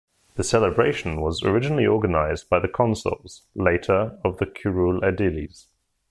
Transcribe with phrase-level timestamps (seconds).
[0.33, 5.67] The celebration was originally organized by the consuls, later of the curule aediles.